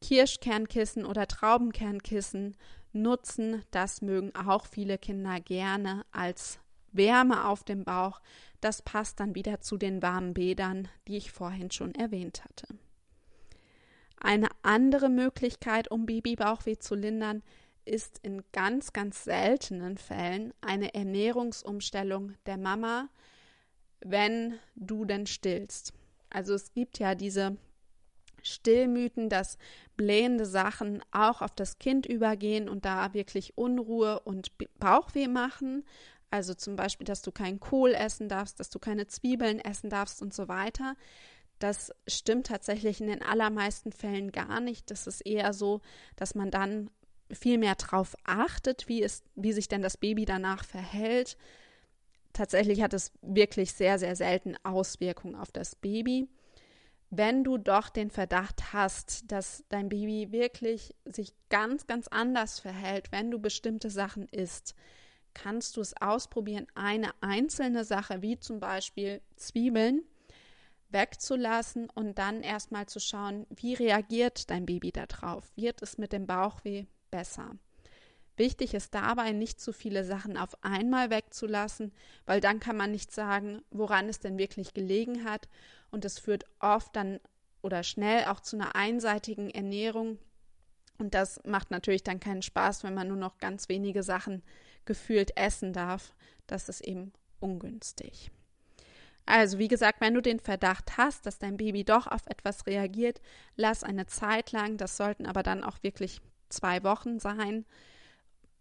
Kirschkernkissen 0.00 1.04
oder 1.04 1.26
Traubenkernkissen 1.26 2.56
nutzen. 2.92 3.62
Das 3.70 4.02
mögen 4.02 4.34
auch 4.34 4.66
viele 4.66 4.98
Kinder 4.98 5.40
gerne 5.40 6.04
als 6.12 6.58
Wärme 6.94 7.46
auf 7.46 7.64
dem 7.64 7.84
Bauch, 7.84 8.20
das 8.60 8.80
passt 8.80 9.20
dann 9.20 9.34
wieder 9.34 9.60
zu 9.60 9.76
den 9.76 10.00
warmen 10.00 10.32
Bädern, 10.32 10.88
die 11.06 11.16
ich 11.16 11.32
vorhin 11.32 11.70
schon 11.70 11.94
erwähnt 11.94 12.44
hatte. 12.44 12.66
Eine 14.16 14.48
andere 14.62 15.10
Möglichkeit, 15.10 15.90
um 15.90 16.06
Babybauchweh 16.06 16.78
zu 16.78 16.94
lindern, 16.94 17.42
ist 17.84 18.18
in 18.22 18.42
ganz, 18.52 18.92
ganz 18.92 19.24
seltenen 19.24 19.98
Fällen 19.98 20.52
eine 20.60 20.94
Ernährungsumstellung 20.94 22.34
der 22.46 22.56
Mama, 22.56 23.08
wenn 24.00 24.58
du 24.74 25.04
denn 25.04 25.26
stillst. 25.26 25.92
Also 26.30 26.54
es 26.54 26.72
gibt 26.72 26.98
ja 26.98 27.14
diese 27.14 27.56
Stillmythen, 28.42 29.28
dass 29.28 29.56
blähende 29.96 30.46
Sachen 30.46 31.02
auch 31.10 31.42
auf 31.42 31.54
das 31.54 31.78
Kind 31.78 32.06
übergehen 32.06 32.68
und 32.68 32.84
da 32.84 33.14
wirklich 33.14 33.56
Unruhe 33.56 34.20
und 34.20 34.52
Bauchweh 34.78 35.28
machen. 35.28 35.84
Also 36.30 36.54
zum 36.54 36.76
Beispiel, 36.76 37.06
dass 37.06 37.22
du 37.22 37.32
keinen 37.32 37.60
Kohl 37.60 37.94
essen 37.94 38.28
darfst, 38.28 38.60
dass 38.60 38.70
du 38.70 38.78
keine 38.78 39.06
Zwiebeln 39.06 39.60
essen 39.60 39.88
darfst 39.88 40.20
und 40.20 40.34
so 40.34 40.48
weiter. 40.48 40.96
Das 41.58 41.92
stimmt 42.08 42.48
tatsächlich 42.48 43.00
in 43.00 43.06
den 43.06 43.22
allermeisten 43.22 43.92
Fällen 43.92 44.32
gar 44.32 44.60
nicht. 44.60 44.90
Das 44.90 45.06
ist 45.06 45.20
eher 45.20 45.52
so, 45.52 45.80
dass 46.16 46.34
man 46.34 46.50
dann 46.50 46.90
viel 47.30 47.58
mehr 47.58 47.74
darauf 47.74 48.16
achtet, 48.24 48.88
wie, 48.88 49.02
es, 49.02 49.22
wie 49.34 49.52
sich 49.52 49.68
denn 49.68 49.82
das 49.82 49.96
Baby 49.96 50.24
danach 50.24 50.64
verhält. 50.64 51.36
Tatsächlich 52.32 52.82
hat 52.82 52.94
es 52.94 53.12
wirklich 53.22 53.72
sehr, 53.72 53.98
sehr 53.98 54.16
selten 54.16 54.56
Auswirkungen 54.64 55.36
auf 55.36 55.52
das 55.52 55.76
Baby. 55.76 56.28
Wenn 57.10 57.44
du 57.44 57.58
doch 57.58 57.90
den 57.90 58.10
Verdacht 58.10 58.72
hast, 58.72 59.30
dass 59.30 59.64
dein 59.68 59.88
Baby 59.88 60.32
wirklich 60.32 60.94
sich 61.04 61.32
ganz, 61.48 61.86
ganz 61.86 62.08
anders 62.08 62.58
verhält, 62.58 63.12
wenn 63.12 63.30
du 63.30 63.38
bestimmte 63.38 63.88
Sachen 63.88 64.26
isst, 64.28 64.74
kannst 65.32 65.76
du 65.76 65.80
es 65.80 65.94
ausprobieren, 66.00 66.66
eine 66.74 67.10
einzelne 67.20 67.84
Sache, 67.84 68.22
wie 68.22 68.38
zum 68.38 68.58
Beispiel 68.58 69.20
Zwiebeln, 69.36 70.02
wegzulassen 70.90 71.88
und 71.90 72.18
dann 72.18 72.42
erstmal 72.42 72.86
zu 72.86 73.00
schauen, 73.00 73.46
wie 73.50 73.74
reagiert 73.74 74.50
dein 74.50 74.66
Baby 74.66 74.92
darauf? 74.92 75.52
Wird 75.56 75.82
es 75.82 75.98
mit 75.98 76.12
dem 76.12 76.26
Bauchweh 76.26 76.86
besser? 77.14 77.56
Wichtig 78.36 78.74
ist 78.74 78.92
dabei, 78.92 79.30
nicht 79.30 79.60
zu 79.60 79.72
viele 79.72 80.04
Sachen 80.04 80.36
auf 80.36 80.64
einmal 80.64 81.10
wegzulassen, 81.10 81.92
weil 82.26 82.40
dann 82.40 82.58
kann 82.58 82.76
man 82.76 82.90
nicht 82.90 83.12
sagen, 83.12 83.62
woran 83.70 84.08
es 84.08 84.18
denn 84.18 84.36
wirklich 84.36 84.74
gelegen 84.74 85.22
hat. 85.22 85.48
Und 85.92 86.04
es 86.04 86.18
führt 86.18 86.44
oft 86.58 86.96
dann 86.96 87.20
oder 87.62 87.84
schnell 87.84 88.24
auch 88.24 88.40
zu 88.40 88.56
einer 88.56 88.74
einseitigen 88.74 89.48
Ernährung. 89.50 90.18
Und 90.98 91.14
das 91.14 91.40
macht 91.44 91.70
natürlich 91.70 92.02
dann 92.02 92.18
keinen 92.18 92.42
Spaß, 92.42 92.82
wenn 92.82 92.94
man 92.94 93.06
nur 93.06 93.16
noch 93.16 93.38
ganz 93.38 93.68
wenige 93.68 94.02
Sachen 94.02 94.42
gefühlt 94.84 95.36
essen 95.36 95.72
darf. 95.72 96.16
Das 96.48 96.68
ist 96.68 96.80
eben 96.80 97.12
ungünstig. 97.38 98.32
Also, 99.26 99.58
wie 99.58 99.68
gesagt, 99.68 100.00
wenn 100.00 100.14
du 100.14 100.20
den 100.20 100.40
Verdacht 100.40 100.98
hast, 100.98 101.24
dass 101.24 101.38
dein 101.38 101.56
Baby 101.56 101.84
doch 101.84 102.08
auf 102.08 102.26
etwas 102.26 102.66
reagiert, 102.66 103.20
lass 103.54 103.84
eine 103.84 104.06
Zeit 104.06 104.50
lang, 104.50 104.76
das 104.76 104.96
sollten 104.96 105.26
aber 105.26 105.44
dann 105.44 105.62
auch 105.62 105.82
wirklich 105.82 106.20
zwei 106.54 106.82
Wochen 106.82 107.18
sein, 107.18 107.64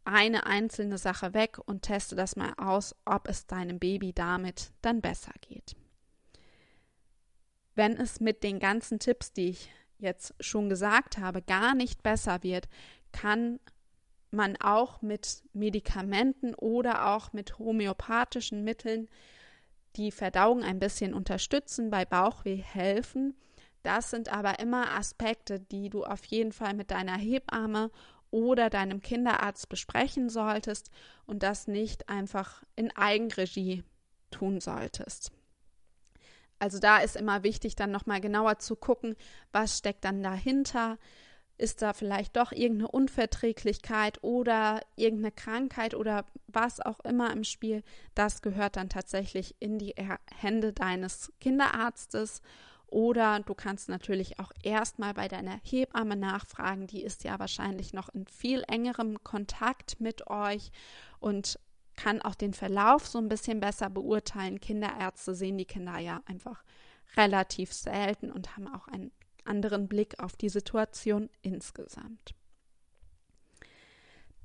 eine 0.05 0.45
einzelne 0.45 0.97
Sache 0.97 1.33
weg 1.33 1.57
und 1.65 1.83
teste 1.83 2.15
das 2.15 2.35
mal 2.35 2.53
aus, 2.57 2.95
ob 3.05 3.27
es 3.29 3.47
deinem 3.47 3.79
Baby 3.79 4.13
damit 4.13 4.71
dann 4.81 5.01
besser 5.01 5.31
geht. 5.41 5.75
Wenn 7.75 7.93
es 7.93 8.19
mit 8.19 8.43
den 8.43 8.59
ganzen 8.59 8.99
Tipps, 8.99 9.33
die 9.33 9.49
ich 9.49 9.69
jetzt 9.97 10.35
schon 10.39 10.69
gesagt 10.69 11.17
habe, 11.17 11.41
gar 11.41 11.73
nicht 11.73 12.03
besser 12.03 12.43
wird, 12.43 12.67
kann 13.11 13.59
man 14.31 14.57
auch 14.57 15.01
mit 15.01 15.43
Medikamenten 15.53 16.53
oder 16.55 17.09
auch 17.09 17.33
mit 17.33 17.57
homöopathischen 17.59 18.63
Mitteln 18.63 19.07
die 19.95 20.11
Verdauung 20.11 20.63
ein 20.63 20.79
bisschen 20.79 21.13
unterstützen, 21.13 21.89
bei 21.89 22.03
Bauchweh 22.03 22.57
helfen. 22.57 23.35
Das 23.83 24.09
sind 24.09 24.29
aber 24.29 24.59
immer 24.59 24.91
Aspekte, 24.91 25.59
die 25.59 25.89
du 25.89 26.03
auf 26.03 26.23
jeden 26.25 26.53
Fall 26.53 26.73
mit 26.73 26.89
deiner 26.89 27.17
Hebamme 27.17 27.91
oder 28.31 28.69
deinem 28.69 29.01
Kinderarzt 29.01 29.69
besprechen 29.69 30.29
solltest 30.29 30.89
und 31.25 31.43
das 31.43 31.67
nicht 31.67 32.09
einfach 32.09 32.63
in 32.75 32.95
Eigenregie 32.95 33.83
tun 34.31 34.59
solltest. 34.59 35.31
Also 36.59 36.79
da 36.79 36.99
ist 36.99 37.17
immer 37.17 37.43
wichtig, 37.43 37.75
dann 37.75 37.91
nochmal 37.91 38.21
genauer 38.21 38.57
zu 38.57 38.75
gucken, 38.77 39.15
was 39.51 39.77
steckt 39.77 40.05
dann 40.05 40.23
dahinter. 40.23 40.97
Ist 41.57 41.81
da 41.81 41.93
vielleicht 41.93 42.35
doch 42.37 42.51
irgendeine 42.53 42.89
Unverträglichkeit 42.89 44.23
oder 44.23 44.81
irgendeine 44.95 45.33
Krankheit 45.33 45.93
oder 45.93 46.25
was 46.47 46.79
auch 46.79 47.01
immer 47.01 47.31
im 47.31 47.43
Spiel? 47.43 47.83
Das 48.15 48.41
gehört 48.41 48.77
dann 48.77 48.89
tatsächlich 48.89 49.55
in 49.59 49.77
die 49.77 49.93
Hände 50.39 50.73
deines 50.73 51.31
Kinderarztes 51.39 52.41
oder 52.93 53.39
du 53.39 53.55
kannst 53.55 53.89
natürlich 53.89 54.39
auch 54.39 54.51
erstmal 54.61 55.15
bei 55.15 55.27
deiner 55.27 55.59
Hebamme 55.63 56.15
nachfragen. 56.15 56.85
Die 56.85 57.03
ist 57.03 57.23
ja 57.23 57.39
wahrscheinlich 57.39 57.91
noch 57.91 58.09
in 58.09 58.27
viel 58.27 58.63
engerem 58.67 59.23
Kontakt 59.23 59.99
mit 59.99 60.27
euch 60.27 60.71
und 61.19 61.59
kann 61.95 62.21
auch 62.21 62.35
den 62.35 62.53
Verlauf 62.53 63.07
so 63.07 63.17
ein 63.17 63.29
bisschen 63.29 63.59
besser 63.59 63.89
beurteilen. 63.89 64.61
Kinderärzte 64.61 65.33
sehen 65.33 65.57
die 65.57 65.65
Kinder 65.65 65.97
ja 65.97 66.21
einfach 66.25 66.63
relativ 67.17 67.73
selten 67.73 68.31
und 68.31 68.55
haben 68.55 68.67
auch 68.67 68.87
einen 68.87 69.11
anderen 69.43 69.87
Blick 69.87 70.19
auf 70.21 70.35
die 70.35 70.49
Situation 70.49 71.31
insgesamt. 71.41 72.35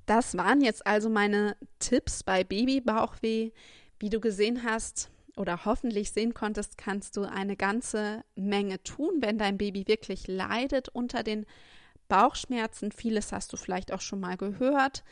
Das 0.07 0.38
waren 0.38 0.62
jetzt 0.62 0.87
also 0.87 1.11
meine 1.11 1.55
Tipps 1.81 2.23
bei 2.23 2.45
Babybauchweh. 2.45 3.50
Wie 3.99 4.11
du 4.11 4.21
gesehen 4.21 4.64
hast, 4.64 5.11
oder 5.38 5.64
hoffentlich 5.64 6.12
sehen 6.12 6.35
konntest, 6.35 6.76
kannst 6.76 7.16
du 7.16 7.23
eine 7.23 7.57
ganze 7.57 8.25
Menge 8.35 8.83
tun, 8.83 9.18
wenn 9.21 9.38
dein 9.38 9.59
Baby 9.59 9.87
wirklich 9.87 10.26
leidet 10.26 10.88
unter 10.88 11.23
den 11.23 11.47
Bauchschmerzen. 12.09 12.92
Vieles 12.92 13.33
hast 13.33 13.52
du 13.52 13.57
vielleicht 13.57 13.92
auch 13.92 14.00
schon 14.00 14.21
mal 14.21 14.37
gehört. 14.37 15.04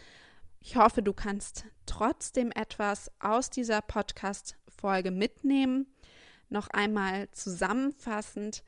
Ich 0.60 0.76
hoffe, 0.76 1.02
du 1.02 1.12
kannst 1.12 1.64
trotzdem 1.86 2.50
etwas 2.50 3.10
aus 3.20 3.50
dieser 3.50 3.80
Podcast-Folge 3.82 5.10
mitnehmen. 5.10 5.86
Noch 6.48 6.68
einmal 6.68 7.30
zusammenfassend, 7.30 8.62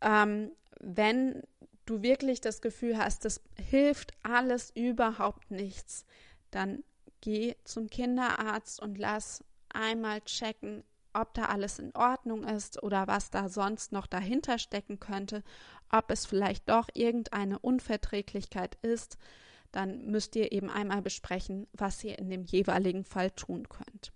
ähm, 0.00 0.52
wenn 0.80 1.42
du 1.86 2.02
wirklich 2.02 2.40
das 2.40 2.60
Gefühl 2.60 2.98
hast, 2.98 3.24
das 3.24 3.40
hilft 3.70 4.12
alles 4.22 4.70
überhaupt 4.74 5.50
nichts, 5.50 6.04
dann 6.50 6.82
geh 7.20 7.54
zum 7.64 7.88
Kinderarzt 7.88 8.80
und 8.80 8.98
lass 8.98 9.42
einmal 9.76 10.20
checken, 10.22 10.82
ob 11.12 11.32
da 11.34 11.46
alles 11.46 11.78
in 11.78 11.94
Ordnung 11.94 12.44
ist 12.44 12.82
oder 12.82 13.06
was 13.06 13.30
da 13.30 13.48
sonst 13.48 13.92
noch 13.92 14.06
dahinter 14.06 14.58
stecken 14.58 15.00
könnte, 15.00 15.42
ob 15.90 16.10
es 16.10 16.26
vielleicht 16.26 16.68
doch 16.68 16.88
irgendeine 16.94 17.58
Unverträglichkeit 17.58 18.76
ist, 18.82 19.16
dann 19.72 20.06
müsst 20.06 20.36
ihr 20.36 20.52
eben 20.52 20.70
einmal 20.70 21.02
besprechen, 21.02 21.66
was 21.72 22.02
ihr 22.04 22.18
in 22.18 22.30
dem 22.30 22.44
jeweiligen 22.44 23.04
Fall 23.04 23.30
tun 23.30 23.68
könnt. 23.68 24.12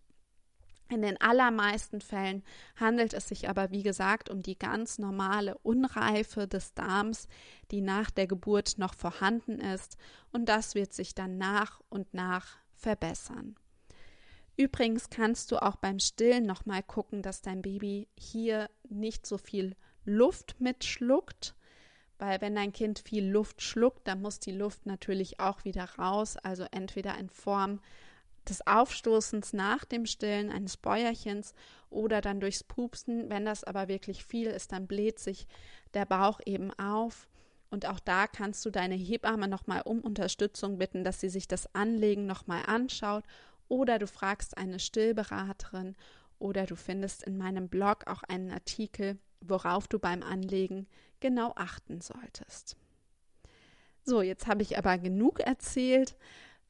In 0.91 1.03
den 1.03 1.21
allermeisten 1.21 2.01
Fällen 2.01 2.43
handelt 2.75 3.15
es 3.15 3.29
sich 3.29 3.49
aber, 3.49 3.71
wie 3.71 3.85
gesagt, 3.85 4.29
um 4.29 4.43
die 4.43 4.59
ganz 4.59 4.99
normale 4.99 5.57
Unreife 5.59 6.49
des 6.49 6.75
Darms, 6.75 7.29
die 7.71 7.81
nach 7.81 8.11
der 8.11 8.27
Geburt 8.27 8.77
noch 8.77 8.95
vorhanden 8.95 9.61
ist, 9.61 9.97
und 10.33 10.49
das 10.49 10.75
wird 10.75 10.93
sich 10.93 11.15
dann 11.15 11.39
nach 11.39 11.81
und 11.91 12.13
nach 12.13 12.57
verbessern. 12.75 13.55
Übrigens 14.61 15.09
kannst 15.09 15.53
du 15.53 15.63
auch 15.63 15.77
beim 15.77 15.99
Stillen 15.99 16.45
nochmal 16.45 16.83
gucken, 16.83 17.23
dass 17.23 17.41
dein 17.41 17.63
Baby 17.63 18.09
hier 18.19 18.69
nicht 18.91 19.25
so 19.25 19.39
viel 19.39 19.75
Luft 20.05 20.61
mitschluckt, 20.61 21.55
weil 22.19 22.43
wenn 22.43 22.57
dein 22.57 22.75
Kind 22.75 22.99
viel 22.99 23.27
Luft 23.27 23.63
schluckt, 23.63 24.07
dann 24.07 24.21
muss 24.21 24.39
die 24.39 24.53
Luft 24.53 24.85
natürlich 24.85 25.41
auch 25.41 25.65
wieder 25.65 25.89
raus, 25.99 26.37
also 26.37 26.67
entweder 26.73 27.17
in 27.17 27.31
Form 27.31 27.81
des 28.47 28.67
Aufstoßens 28.67 29.55
nach 29.55 29.87
dem 29.87 30.05
Stillen 30.05 30.51
eines 30.51 30.77
Bäuerchens 30.77 31.55
oder 31.89 32.21
dann 32.21 32.39
durchs 32.41 32.63
Pupsen. 32.63 33.31
Wenn 33.31 33.47
das 33.47 33.65
aber 33.65 33.89
wirklich 33.89 34.27
viel 34.27 34.49
ist, 34.49 34.73
dann 34.73 34.87
bläht 34.87 35.21
sich 35.21 35.47
der 35.95 36.05
Bauch 36.05 36.39
eben 36.45 36.71
auf. 36.79 37.31
Und 37.71 37.87
auch 37.87 38.01
da 38.01 38.27
kannst 38.27 38.67
du 38.67 38.71
deine 38.71 38.97
Hebamme 38.97 39.49
nochmal 39.49 39.81
um 39.87 40.01
Unterstützung 40.01 40.77
bitten, 40.77 41.03
dass 41.03 41.19
sie 41.19 41.31
sich 41.31 41.49
das 41.49 41.75
Anlegen 41.75 42.27
nochmal 42.27 42.65
anschaut 42.67 43.25
oder 43.71 43.99
du 43.99 44.07
fragst 44.07 44.59
eine 44.59 44.79
Stillberaterin 44.79 45.97
oder 46.39 46.67
du 46.67 46.77
findest 46.77 47.23
in 47.23 47.39
meinem 47.39 47.69
Blog 47.69 48.07
auch 48.07 48.23
einen 48.25 48.51
Artikel, 48.51 49.19
worauf 49.41 49.89
du 49.89 49.99
beim 49.99 50.23
Anlegen 50.23 50.87
genau 51.21 51.53
achten 51.57 52.01
solltest. 52.01 52.77
So, 54.03 54.23
jetzt 54.23 54.47
habe 54.47 54.63
ich 54.63 54.77
aber 54.77 54.99
genug 54.99 55.41
erzählt 55.41 56.17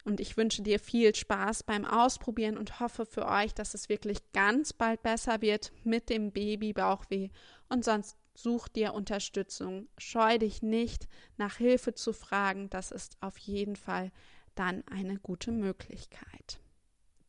und 0.03 0.19
ich 0.19 0.37
wünsche 0.37 0.61
dir 0.61 0.79
viel 0.79 1.15
Spaß 1.15 1.63
beim 1.63 1.85
Ausprobieren 1.85 2.57
und 2.57 2.79
hoffe 2.79 3.05
für 3.05 3.27
euch, 3.27 3.53
dass 3.53 3.73
es 3.73 3.89
wirklich 3.89 4.19
ganz 4.31 4.73
bald 4.73 5.01
besser 5.01 5.41
wird 5.41 5.71
mit 5.83 6.09
dem 6.09 6.31
Babybauchweh 6.31 7.29
und 7.67 7.83
sonst 7.83 8.17
such 8.35 8.67
dir 8.67 8.93
Unterstützung. 8.93 9.87
Scheu 9.97 10.37
dich 10.37 10.61
nicht, 10.61 11.07
nach 11.37 11.57
Hilfe 11.57 11.93
zu 11.93 12.13
fragen. 12.13 12.69
Das 12.69 12.91
ist 12.91 13.17
auf 13.21 13.37
jeden 13.37 13.75
Fall 13.75 14.11
dann 14.55 14.83
eine 14.87 15.17
gute 15.17 15.51
Möglichkeit. 15.51 16.59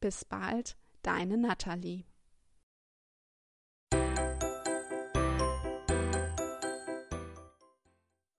Bis 0.02 0.24
bald, 0.24 0.76
deine 1.04 1.38
Nathalie. 1.38 2.06